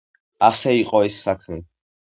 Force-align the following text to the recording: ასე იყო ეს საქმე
ასე 0.47 0.73
იყო 0.77 1.03
ეს 1.11 1.21
საქმე 1.29 1.63